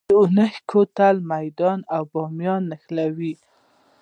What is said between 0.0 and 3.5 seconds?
د اونی کوتل میدان او بامیان نښلوي